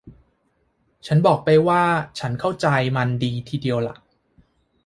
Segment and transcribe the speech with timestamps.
[1.05, 1.81] ฉันบอกไปว่า
[2.19, 3.95] ฉันเข้าใจมันดีทีเดียวล่ะ